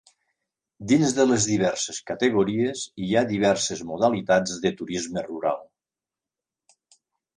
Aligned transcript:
Dins 0.91 1.11
de 1.17 1.25
les 1.31 1.45
diverses 1.49 1.99
categories 2.11 2.85
hi 3.07 3.11
ha 3.19 3.23
diverses 3.33 3.83
modalitats 3.91 4.57
de 4.65 4.73
turisme 4.81 5.25
rural. 5.29 5.61